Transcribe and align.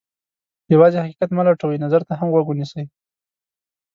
یوازې 0.73 0.97
حقیقت 1.03 1.29
مه 1.33 1.43
لټوئ، 1.47 1.77
نظر 1.85 2.01
ته 2.07 2.13
هم 2.19 2.27
غوږ 2.33 2.45
ونیسئ. 2.47 2.85